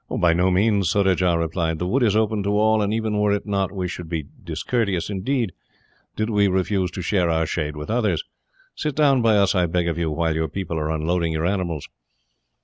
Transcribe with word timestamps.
"By 0.09 0.33
no 0.33 0.49
means," 0.49 0.89
Surajah 0.89 1.37
replied. 1.37 1.77
"The 1.77 1.85
wood 1.85 2.01
is 2.01 2.15
open 2.15 2.41
to 2.41 2.57
all, 2.57 2.81
and 2.81 2.91
even 2.91 3.15
were 3.19 3.31
it 3.33 3.45
not, 3.45 3.71
we 3.71 3.87
should 3.87 4.09
be 4.09 4.25
discourteous, 4.43 5.11
indeed, 5.11 5.51
did 6.15 6.27
we 6.31 6.47
refuse 6.47 6.89
to 6.93 7.03
share 7.03 7.29
our 7.29 7.45
shade 7.45 7.75
with 7.75 7.91
others. 7.91 8.23
Sit 8.73 8.95
down 8.95 9.21
by 9.21 9.37
us, 9.37 9.53
I 9.53 9.67
beg 9.67 9.87
of 9.87 9.99
you, 9.99 10.09
while 10.09 10.33
your 10.33 10.47
people 10.49 10.79
are 10.79 10.89
unloading 10.89 11.33
your 11.33 11.45
animals." 11.45 11.87